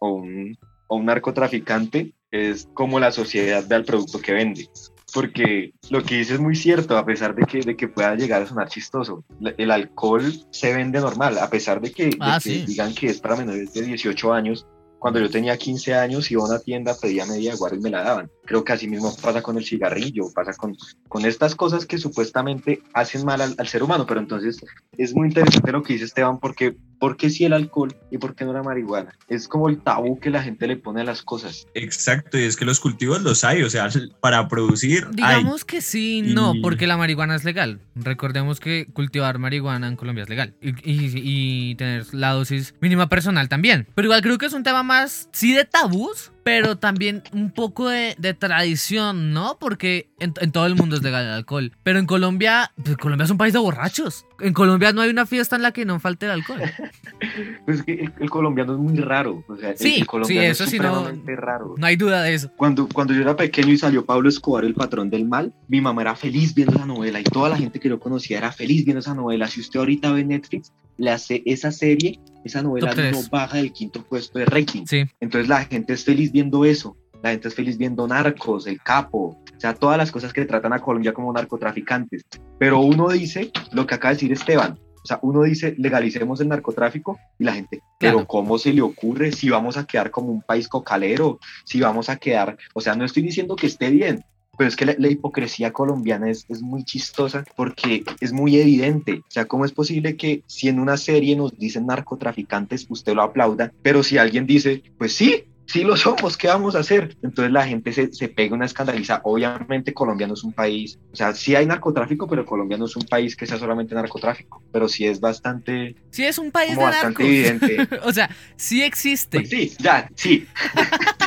[0.00, 4.68] o, un, o un narcotraficante es como la sociedad ve al producto que vende
[5.16, 8.42] porque lo que dice es muy cierto, a pesar de que, de que pueda llegar
[8.42, 9.24] a sonar chistoso.
[9.56, 13.72] El alcohol se vende normal, a pesar de que, ah, digan que es para menores
[13.72, 14.66] de 18 años,
[14.98, 18.02] cuando yo tenía 15 años iba a una tienda, pedía media guardia y me la
[18.02, 18.30] daban.
[18.46, 20.76] Creo que así mismo pasa con el cigarrillo, pasa con,
[21.08, 24.06] con estas cosas que supuestamente hacen mal al, al, ser humano.
[24.06, 24.58] Pero entonces
[24.96, 28.34] es muy interesante lo que dice Esteban porque ¿por qué sí el alcohol y por
[28.34, 29.14] qué no la marihuana?
[29.28, 31.66] Es como el tabú que la gente le pone a las cosas.
[31.74, 33.88] Exacto, y es que los cultivos los hay, o sea,
[34.20, 35.08] para producir.
[35.10, 37.80] Digamos que sí, no, porque la marihuana es legal.
[37.94, 43.48] Recordemos que cultivar marihuana en Colombia es legal y, y tener la dosis mínima personal
[43.48, 43.86] también.
[43.94, 47.88] Pero igual creo que es un tema más, sí, de tabús, pero también un poco
[47.88, 49.56] de, tradición, ¿no?
[49.58, 51.72] Porque en, todo el mundo es legal el alcohol.
[51.82, 54.26] Pero en Colombia, pues Colombia es un país de borrachos.
[54.38, 56.60] En Colombia no hay una fiesta en la que no falte el alcohol.
[57.66, 59.42] pues es que el, colombiano es muy raro.
[59.48, 61.74] O sea, sí, el sí, eso sí, no, raro.
[61.76, 62.52] no hay duda de eso.
[62.56, 66.02] Cuando, cuando yo era pequeño y salió Pablo Escobar, el patrón del mal, mi mamá
[66.02, 69.00] era feliz viendo esa novela y toda la gente que yo conocía era feliz viendo
[69.00, 69.48] esa novela.
[69.48, 74.02] Si usted ahorita ve Netflix, le hace esa serie esa novela no baja del quinto
[74.02, 74.84] puesto de rating.
[75.20, 76.96] Entonces la gente es feliz viendo eso.
[77.22, 80.72] La gente es feliz viendo narcos, el capo, o sea, todas las cosas que tratan
[80.72, 82.24] a Colombia como narcotraficantes.
[82.58, 84.78] Pero uno dice lo que acaba de decir Esteban.
[85.02, 89.32] O sea, uno dice legalicemos el narcotráfico y la gente, pero ¿cómo se le ocurre
[89.32, 91.38] si vamos a quedar como un país cocalero?
[91.64, 94.24] Si vamos a quedar, o sea, no estoy diciendo que esté bien,
[94.56, 99.20] pero es que la, hipocresía colombiana es, es, muy chistosa porque es muy evidente.
[99.20, 103.22] O sea, ¿cómo es posible que si en una serie nos dicen narcotraficantes, usted lo
[103.22, 107.16] aplauda, pero si alguien dice, pues sí, sí lo somos, ¿qué vamos a hacer?
[107.22, 109.20] Entonces la gente se, se pega una escandaliza.
[109.24, 112.96] Obviamente Colombia no es un país, o sea, sí hay narcotráfico, pero Colombia no es
[112.96, 115.96] un país que sea solamente narcotráfico, pero sí es bastante...
[116.10, 117.26] Sí es un país de bastante narcos.
[117.26, 117.96] evidente.
[118.04, 119.40] o sea, sí existe.
[119.40, 120.46] Pues sí, ya, sí.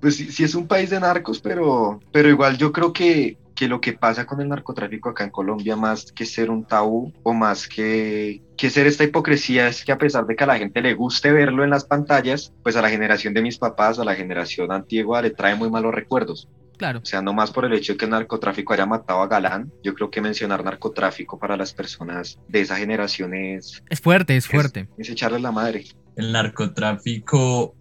[0.00, 3.68] pues sí, sí es un país de narcos, pero, pero igual yo creo que, que
[3.68, 7.34] lo que pasa con el narcotráfico acá en Colombia, más que ser un tabú o
[7.34, 10.80] más que, que ser esta hipocresía, es que a pesar de que a la gente
[10.80, 14.14] le guste verlo en las pantallas, pues a la generación de mis papás, a la
[14.14, 16.48] generación antigua, le trae muy malos recuerdos.
[16.76, 17.00] Claro.
[17.02, 19.72] O sea, no más por el hecho de que el narcotráfico haya matado a Galán,
[19.82, 24.46] yo creo que mencionar narcotráfico para las personas de esa generación es, Es fuerte, es
[24.46, 24.86] fuerte.
[24.96, 25.84] es echarle la madre.
[26.18, 27.74] El narcotráfico,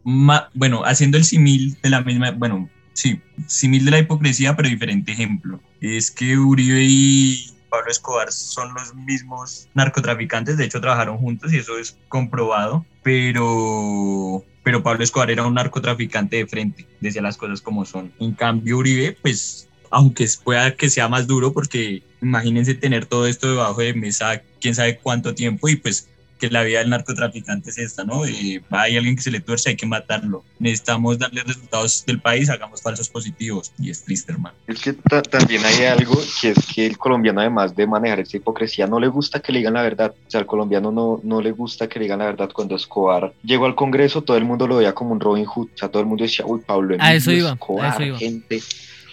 [0.54, 5.12] bueno, haciendo el simil de la misma, bueno, sí, simil de la hipocresía, pero diferente
[5.12, 5.60] ejemplo.
[5.82, 11.58] Es que Uribe y Pablo Escobar son los mismos narcotraficantes, de hecho trabajaron juntos y
[11.58, 17.62] eso es comprobado, pero, pero Pablo Escobar era un narcotraficante de frente, decía las cosas
[17.62, 18.14] como son.
[18.20, 23.50] En cambio Uribe, pues, aunque pueda que sea más duro, porque imagínense tener todo esto
[23.50, 27.78] debajo de mesa, quién sabe cuánto tiempo y pues que la vida del narcotraficante es
[27.78, 28.26] esta, ¿no?
[28.26, 30.44] Eh, hay alguien que se le tuerce, hay que matarlo.
[30.60, 33.72] Necesitamos darle resultados del país, hagamos falsos positivos.
[33.80, 34.56] Y es triste, hermano.
[34.68, 38.38] Es que ta- también hay algo que es que el colombiano, además de manejar esta
[38.38, 40.14] hipocresía, no le gusta que le digan la verdad.
[40.28, 42.50] O sea, al colombiano no, no le gusta que le digan la verdad.
[42.54, 45.70] Cuando Escobar llegó al Congreso, todo el mundo lo veía como un Robin Hood.
[45.74, 48.04] O sea, todo el mundo decía, uy, Pablo Emilio A eso iba, a Escobar, eso
[48.04, 48.18] iba.
[48.20, 48.62] gente,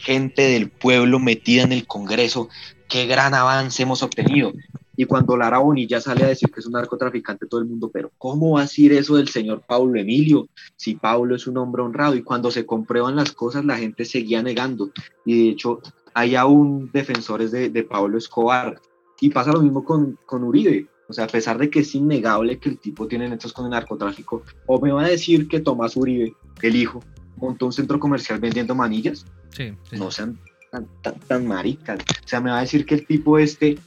[0.02, 2.48] gente del pueblo metida en el Congreso.
[2.88, 4.52] Qué gran avance hemos obtenido.
[4.96, 8.12] Y cuando Lara Bonilla sale a decir que es un narcotraficante, todo el mundo, pero
[8.18, 10.48] ¿cómo va a decir eso del señor Pablo Emilio?
[10.76, 12.14] Si Pablo es un hombre honrado.
[12.14, 14.90] Y cuando se comprueban las cosas, la gente seguía negando.
[15.24, 15.80] Y de hecho,
[16.14, 18.80] hay aún defensores de, de Pablo Escobar.
[19.20, 20.86] Y pasa lo mismo con, con Uribe.
[21.08, 23.72] O sea, a pesar de que es innegable que el tipo tiene nexos con el
[23.72, 27.00] narcotráfico, o me va a decir que Tomás Uribe, el hijo,
[27.36, 29.96] montó un centro comercial vendiendo manillas, Sí, sí.
[29.96, 30.38] no sean
[30.70, 31.98] tan, tan, tan maricas.
[32.00, 33.78] O sea, me va a decir que el tipo este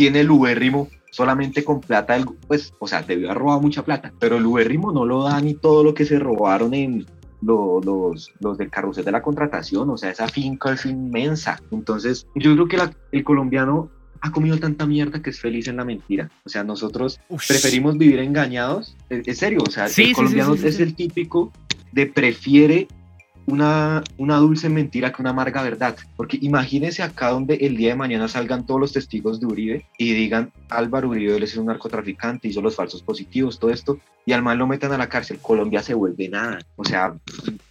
[0.00, 4.14] tiene el ubérrimo solamente con plata, del, pues, o sea, debió haber robado mucha plata,
[4.18, 7.04] pero el ubérrimo no lo da ni todo lo que se robaron en
[7.42, 11.60] lo- los, los del carrusel de la contratación, o sea, esa finca es inmensa.
[11.70, 13.90] Entonces, yo creo que la- el colombiano
[14.22, 16.30] ha comido tanta mierda que es feliz en la mentira.
[16.46, 18.96] O sea, nosotros preferimos vivir engañados.
[19.10, 21.52] Es, serio, o sea, Sí, sí, sí, el colombiano sí, es el típico
[21.92, 22.88] de prefiere
[23.46, 25.96] una, una dulce mentira que una amarga verdad.
[26.16, 30.12] Porque imagínense acá donde el día de mañana salgan todos los testigos de Uribe y
[30.12, 34.42] digan Álvaro Uribe él es un narcotraficante, hizo los falsos positivos, todo esto, y al
[34.42, 35.38] mal lo metan a la cárcel.
[35.40, 36.58] Colombia se vuelve nada.
[36.76, 37.14] O sea,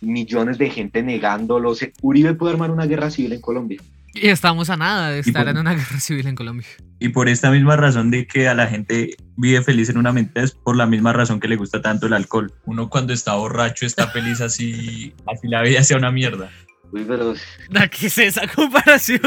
[0.02, 1.74] millones de gente negándolo.
[2.02, 3.82] Uribe puede armar una guerra civil en Colombia.
[4.14, 6.68] Y estamos a nada de estar por- en una guerra civil en Colombia.
[7.00, 10.44] Y por esta misma razón de que a la gente vive feliz en una mentira
[10.44, 12.54] es por la misma razón que le gusta tanto el alcohol.
[12.66, 16.50] Uno cuando está borracho está feliz así, así la vida sea una mierda.
[16.92, 17.36] Uy, pero
[17.92, 19.22] ¿Qué es esa comparación?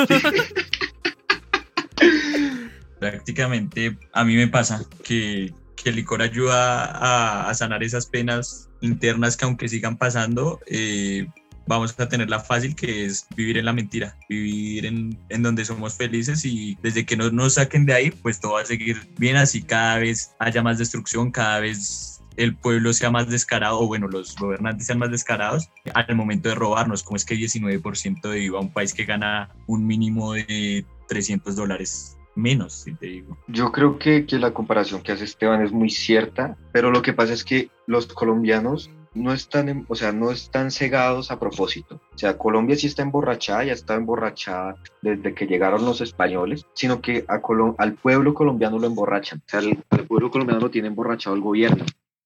[2.99, 8.69] Prácticamente a mí me pasa que, que el licor ayuda a, a sanar esas penas
[8.81, 11.27] internas que aunque sigan pasando, eh,
[11.67, 15.95] vamos a tenerla fácil, que es vivir en la mentira, vivir en, en donde somos
[15.95, 19.37] felices y desde que no nos saquen de ahí, pues todo va a seguir bien,
[19.37, 24.09] así cada vez haya más destrucción, cada vez el pueblo sea más descarado, o bueno,
[24.09, 28.59] los gobernantes sean más descarados al momento de robarnos, como es que 19% de IVA
[28.59, 33.37] a un país que gana un mínimo de 300 dólares menos, si te digo.
[33.49, 37.13] Yo creo que, que la comparación que hace Esteban es muy cierta, pero lo que
[37.13, 42.01] pasa es que los colombianos no están, o sea, no están cegados a propósito.
[42.15, 47.01] O sea, Colombia sí está emborrachada, ya está emborrachada desde que llegaron los españoles, sino
[47.01, 49.41] que a Colo- al pueblo colombiano lo emborrachan.
[49.41, 51.85] O sea, al pueblo colombiano lo tiene emborrachado el gobierno.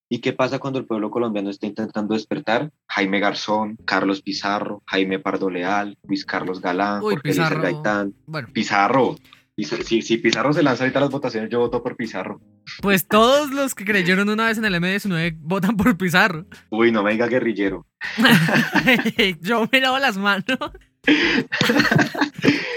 [0.09, 2.70] ¿Y qué pasa cuando el pueblo colombiano está intentando despertar?
[2.87, 7.62] Jaime Garzón, Carlos Pizarro, Jaime Pardo Leal, Luis Carlos Galán, Uy, Jorge Pizarro.
[7.62, 9.16] Gaitán, Bueno, Pizarro.
[9.57, 12.40] Si, si Pizarro se lanza ahorita las votaciones, yo voto por Pizarro.
[12.83, 16.45] pues todos los que creyeron una vez en el M19 votan por Pizarro.
[16.71, 17.87] Uy, no me diga guerrillero.
[19.40, 20.45] Yo me lavo las manos.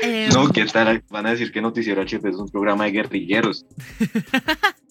[0.01, 1.03] Em, No, ¿qué tal?
[1.09, 3.65] Van a decir que Noticiero HP es un programa de guerrilleros.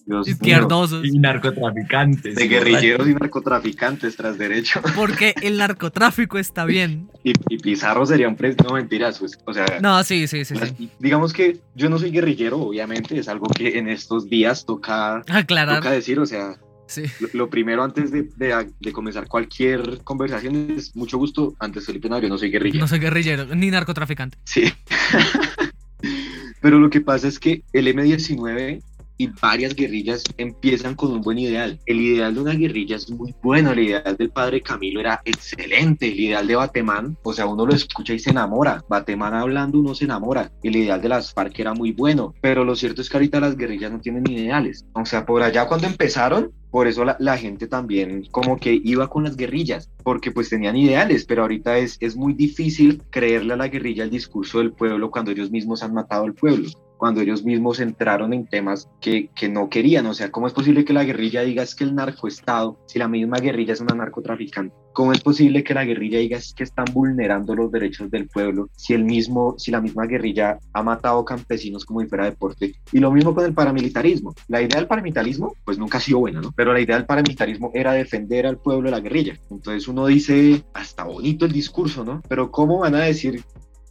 [0.05, 0.33] Dios mío.
[0.33, 1.05] izquierdosos.
[1.05, 2.33] Y narcotraficantes.
[2.35, 4.81] De guerrilleros y narcotraficantes tras derecho.
[4.95, 7.07] Porque el narcotráfico está bien.
[7.23, 8.55] Y, y Pizarro sería un pres...
[8.63, 9.19] No, mentiras.
[9.19, 10.55] Pues, o sea, No, sí, sí, sí.
[10.55, 10.89] las- sí.
[10.99, 13.19] digamos que yo no soy guerrillero, obviamente.
[13.19, 16.19] Es algo que en estos días toca, toca decir.
[16.19, 16.55] O sea,
[16.89, 17.03] Sí.
[17.19, 21.53] lo, lo primero antes de, de- de comenzar cualquier conversación es mucho gusto.
[21.59, 22.81] Antes Felipe no, yo no soy guerrillero.
[22.83, 24.37] No soy guerrillero ni narcotraficante.
[24.43, 24.63] Sí.
[26.61, 28.81] Pero lo que pasa es que el M19
[29.19, 31.77] y varias guerrillas empiezan con un buen ideal.
[31.85, 36.07] El ideal de una guerrilla es muy bueno, el ideal del padre Camilo era excelente,
[36.07, 39.93] el ideal de Batemán, o sea, uno lo escucha y se enamora, Batemán hablando uno
[39.93, 43.17] se enamora, el ideal de las FARC era muy bueno, pero lo cierto es que
[43.17, 47.17] ahorita las guerrillas no tienen ideales, o sea, por allá cuando empezaron, por eso la,
[47.19, 51.77] la, gente también como que iba con las guerrillas, porque pues tenían ideales, pero ahorita
[51.77, 55.83] es, es muy difícil creerle a la guerrilla el discurso del pueblo cuando ellos mismos
[55.83, 60.05] han matado al pueblo cuando ellos mismos entraron en temas que, que, no querían.
[60.05, 63.07] O sea, ¿cómo es posible que la guerrilla diga es que el narcoestado, si la
[63.07, 66.85] misma guerrilla es una narcotraficante, ¿cómo es posible que la guerrilla diga es que están
[66.93, 71.85] vulnerando los derechos del pueblo si el mismo, si la misma guerrilla ha matado campesinos
[71.85, 72.73] como si fuera deporte?
[72.91, 74.35] Y lo mismo con el paramilitarismo.
[74.49, 76.51] La idea del paramilitarismo, pues nunca ha sido buena, ¿no?
[76.51, 79.39] Pero la idea del paramilitarismo era defender al pueblo de la guerrilla.
[79.49, 82.21] Entonces uno dice, hasta bonito el discurso, ¿no?
[82.27, 83.41] Pero ¿cómo van a decir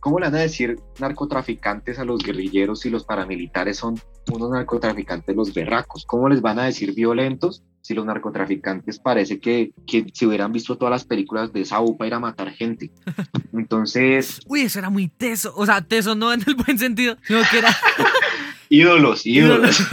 [0.09, 4.01] ¿Cómo le van a decir narcotraficantes a los guerrilleros si los paramilitares son
[4.33, 6.07] unos narcotraficantes los berracos?
[6.07, 10.79] ¿Cómo les van a decir violentos si los narcotraficantes parece que, que si hubieran visto
[10.79, 12.91] todas las películas de esa UPA ir a matar gente?
[13.53, 14.41] Entonces...
[14.47, 15.53] Uy, eso era muy teso.
[15.55, 17.77] O sea, teso no en el buen sentido, sino que era...
[18.71, 19.79] ídolos, ídolos.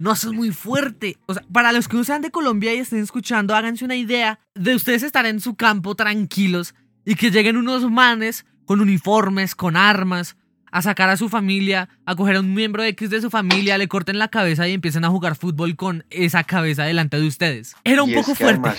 [0.00, 1.18] No, eso es muy fuerte.
[1.26, 4.40] O sea, para los que no sean de Colombia y estén escuchando, háganse una idea
[4.56, 6.74] de ustedes estar en su campo tranquilos
[7.04, 10.36] y que lleguen unos manes con uniformes, con armas,
[10.74, 13.86] a sacar a su familia, a coger a un miembro X de su familia, le
[13.86, 17.76] corten la cabeza y empiecen a jugar fútbol con esa cabeza delante de ustedes.
[17.84, 18.74] Era un poco fuerte.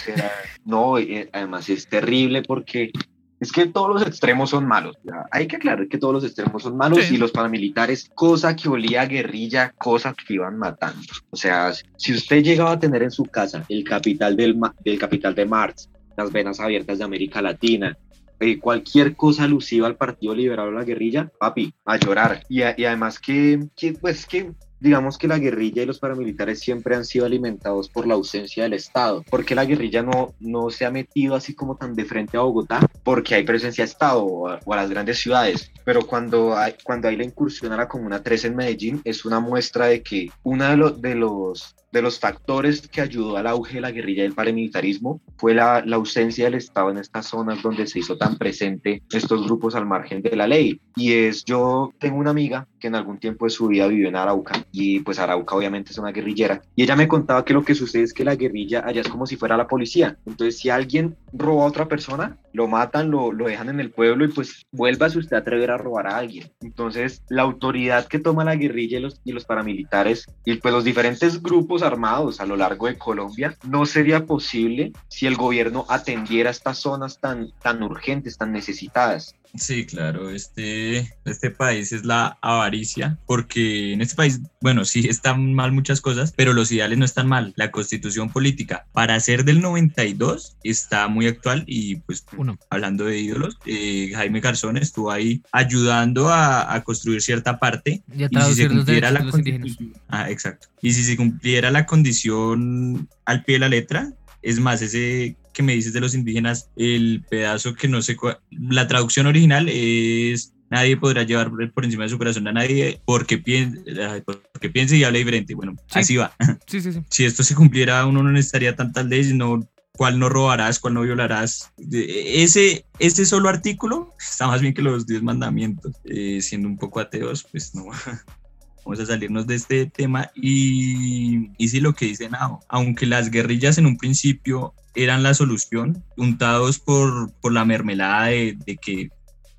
[0.65, 2.91] no, eh, además es terrible porque
[3.39, 4.97] es que todos los extremos son malos.
[5.31, 9.03] Hay que aclarar que todos los extremos son malos y los paramilitares, cosa que olía
[9.03, 11.01] a guerrilla, cosa que iban matando.
[11.29, 15.33] O sea, si usted llegaba a tener en su casa el capital del, del capital
[15.33, 17.97] de Marx, las venas abiertas de América Latina,
[18.39, 22.43] eh, cualquier cosa alusiva al Partido Liberal o la guerrilla, papi, a llorar.
[22.49, 23.67] Y, y además que,
[24.01, 28.13] pues que digamos que la guerrilla y los paramilitares siempre han sido alimentados por la
[28.13, 29.23] ausencia del Estado.
[29.29, 32.79] porque la guerrilla no, no se ha metido así como tan de frente a Bogotá?
[33.03, 35.71] Porque hay presencia de Estado o a, o a las grandes ciudades.
[35.83, 39.39] Pero cuando hay, cuando hay la incursión a la Comuna 3 en Medellín, es una
[39.39, 43.75] muestra de que uno de, los de los de los factores que ayudó al auge
[43.75, 47.63] de la guerrilla y el paramilitarismo fue la, la, ausencia del Estado en estas zonas
[47.63, 50.81] donde se hizo tan presente estos grupos al margen de la ley.
[50.97, 54.17] Y es, yo tengo una amiga que en algún tiempo de su vida vivió en
[54.17, 57.75] Arauca y pues Arauca obviamente es una guerrillera y ella me contaba que lo que
[57.75, 60.17] sucede es que la guerrilla allá es como si fuera la policía.
[60.25, 64.25] Entonces si alguien roba a otra persona, lo matan, lo, lo dejan en el pueblo
[64.25, 66.51] y pues vuelva si usted a atrever a robar a alguien.
[66.62, 70.84] Entonces la autoridad que toma la guerrilla y los, y los paramilitares y pues los
[70.84, 76.49] diferentes grupos armados a lo largo de Colombia, no sería posible si el gobierno atendiera
[76.49, 79.35] estas zonas tan, tan urgentes, tan necesitadas.
[79.57, 85.53] Sí, claro, este, este país es la avaricia, porque en este país, bueno, sí están
[85.53, 87.53] mal muchas cosas, pero los ideales no están mal.
[87.55, 92.57] La constitución política, para ser del 92, está muy actual y pues Uno.
[92.69, 98.23] hablando de ídolos, eh, Jaime Garzón estuvo ahí ayudando a, a construir cierta parte y,
[98.23, 103.09] a y si se cumpliera la constitución, ah, exacto, y si se cumpliera la condición
[103.25, 107.25] al pie de la letra, es más, ese que me dices de los indígenas, el
[107.27, 108.15] pedazo que no sé,
[108.51, 113.39] la traducción original es nadie podrá llevar por encima de su corazón a nadie porque
[113.39, 113.81] piense,
[114.23, 115.55] porque piense y hable diferente.
[115.55, 115.99] Bueno, sí.
[115.99, 116.35] así va.
[116.67, 116.91] Sí, sí.
[117.09, 121.01] Si esto se cumpliera, uno no necesitaría tantas leyes, no cuál no robarás, cuál no
[121.01, 121.71] violarás.
[121.91, 125.95] Ese, ese solo artículo está más bien que los diez mandamientos.
[126.03, 127.85] Eh, siendo un poco ateos, pues no.
[128.85, 133.31] Vamos a salirnos de este tema y, y sí lo que dice Nao, aunque las
[133.31, 139.09] guerrillas en un principio eran la solución, untados por, por la mermelada de, de que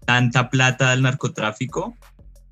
[0.07, 1.97] tanta plata del narcotráfico,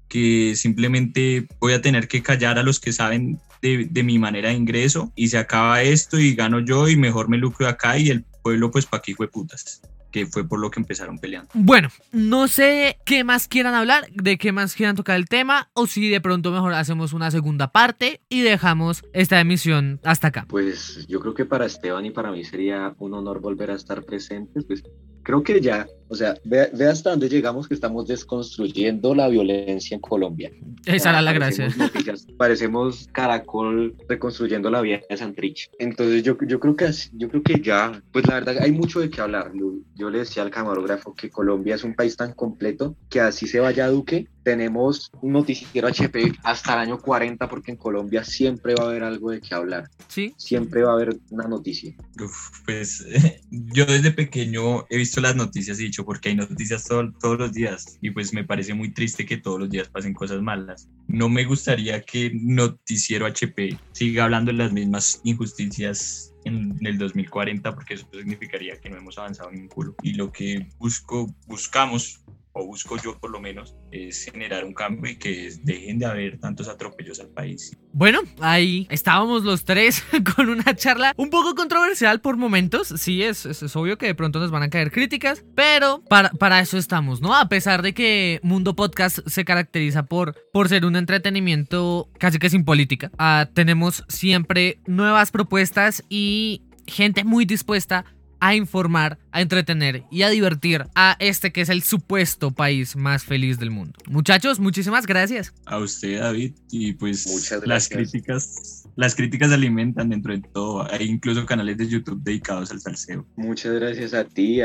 [0.09, 4.49] que simplemente voy a tener que callar a los que saben de, de, mi manera
[4.49, 8.11] de ingreso y se acaba esto y gano yo y mejor me lucro acá y
[8.11, 9.81] el pueblo pues pa' aquí fue putas
[10.15, 11.51] que fue por lo que empezaron peleando.
[11.55, 15.89] Bueno, no sé qué más quieran hablar, de qué más quieran tocar el tema, o
[15.89, 20.47] si de pronto mejor hacemos una segunda parte y dejamos esta emisión hasta acá.
[20.49, 24.05] Pues yo creo que para Esteban y para mí sería un honor volver a estar
[24.05, 24.85] presentes, pues
[25.25, 29.95] creo que ya, o sea, ve, ve, hasta dónde llegamos que estamos desconstruyendo la violencia
[29.95, 30.51] en Colombia.
[30.87, 31.69] Esa era la gracia.
[31.77, 35.71] Noticias, parecemos caracol reconstruyendo la vida de Santrich.
[35.79, 39.11] Entonces yo, yo, creo que, yo creo que ya, pues la verdad hay mucho de
[39.11, 39.53] qué hablar.
[39.97, 43.61] Yo le decía al camarógrafo que Colombia es un país tan completo que así se
[43.61, 48.85] vaya Duque, tenemos un noticiero HP hasta el año 40 porque en Colombia siempre va
[48.85, 49.91] a haber algo de qué hablar.
[50.09, 50.35] Sí.
[50.37, 51.95] Siempre va a haber una noticia.
[52.23, 53.05] Uf, pues
[53.51, 57.53] yo desde pequeño he visto las noticias y he dicho, porque hay noticias todos los
[57.53, 60.89] días y pues me parece muy triste que todos los días pasen cosas malas.
[61.09, 67.75] No me gustaría que Noticiero HP siga hablando de las mismas injusticias en el 2040
[67.75, 69.95] porque eso significaría que no hemos avanzado en un culo.
[70.03, 72.24] Y lo que busco, buscamos
[72.55, 76.39] o busco yo por lo menos, es generar un cambio y que dejen de haber
[76.39, 77.77] tantos atropellos al país.
[77.93, 80.05] Bueno, ahí estábamos los tres
[80.37, 82.89] con una charla un poco controversial por momentos.
[82.97, 86.61] Sí, es, es, obvio que de pronto nos van a caer críticas, pero para, para
[86.61, 87.35] eso estamos, ¿no?
[87.35, 92.51] A pesar de que Mundo Podcast se caracteriza por, por ser un entretenimiento casi que
[92.51, 98.05] sin política, ah, tenemos siempre nuevas propuestas y gente muy dispuesta
[98.41, 103.25] a informar, a entretener y a divertir a este que es el supuesto país más
[103.25, 103.99] feliz del mundo.
[104.09, 105.53] Muchachos, muchísimas gracias.
[105.67, 110.91] A usted, David, y pues las críticas, las críticas alimentan dentro de todo.
[110.93, 113.27] Hay incluso canales de YouTube dedicados al salseo.
[113.37, 114.61] Muchas gracias a ti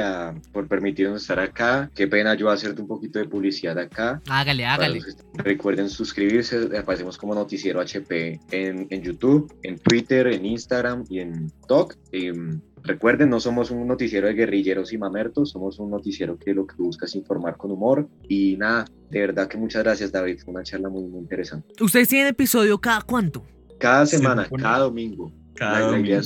[0.51, 1.89] por permitirnos estar acá.
[1.95, 4.21] Qué pena yo hacerte un poquito de publicidad acá.
[4.29, 5.01] Hágale, hágale.
[5.33, 11.49] Recuerden suscribirse, aparecemos como Noticiero HP en, en YouTube, en Twitter, en Instagram y en
[11.69, 11.95] TikTok.
[12.11, 16.65] Em, Recuerden, no somos un noticiero de guerrilleros y mamertos, somos un noticiero que lo
[16.65, 18.07] que busca es informar con humor.
[18.27, 20.39] Y nada, de verdad que muchas gracias, David.
[20.43, 21.73] Fue una charla muy, muy interesante.
[21.81, 23.45] ¿Ustedes tienen episodio cada cuánto?
[23.79, 25.31] Cada semana, cada domingo.
[25.55, 26.21] Cada domingo.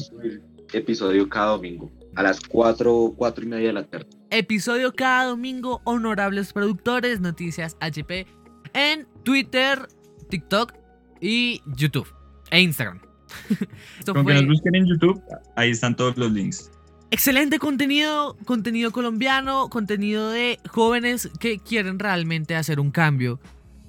[0.74, 4.08] episodio cada domingo, a las 4, 4 y media de la tarde.
[4.30, 8.26] Episodio cada domingo, honorables productores, noticias HP
[8.74, 9.88] en Twitter,
[10.30, 10.74] TikTok
[11.22, 12.08] y YouTube
[12.52, 13.13] e Instagram.
[14.06, 15.22] Con que nos busquen en YouTube,
[15.56, 16.72] ahí están todos los links.
[17.12, 23.40] Excelente contenido, contenido colombiano, contenido de jóvenes que quieren realmente hacer un cambio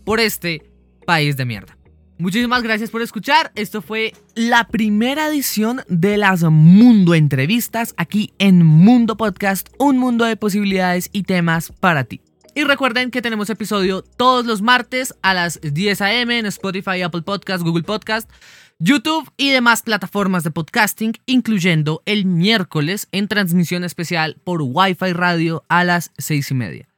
[0.05, 0.71] por este
[1.07, 1.77] país de mierda.
[2.19, 3.51] Muchísimas gracias por escuchar.
[3.57, 10.25] Esto fue la primera edición de las Mundo Entrevistas aquí en Mundo Podcast, un mundo
[10.25, 12.21] de posibilidades y temas para ti.
[12.55, 16.39] Y recuerden que tenemos episodio todos los martes a las 10 a.m.
[16.39, 18.31] en Spotify, Apple Podcast, Google Podcast.
[18.79, 25.65] YouTube y demás plataformas de podcasting, incluyendo el miércoles en transmisión especial por Wi-Fi Radio
[25.69, 26.89] a las seis y media.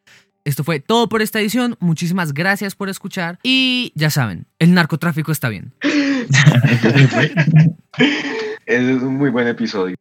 [0.44, 1.76] Esto fue todo por esta edición.
[1.80, 3.38] Muchísimas gracias por escuchar.
[3.42, 5.74] Y ya saben, el narcotráfico está bien.
[8.66, 9.96] es un muy buen episodio.